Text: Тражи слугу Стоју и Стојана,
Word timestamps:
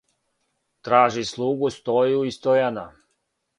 Тражи 0.87 1.27
слугу 1.33 1.71
Стоју 1.77 2.25
и 2.31 2.35
Стојана, 2.41 2.89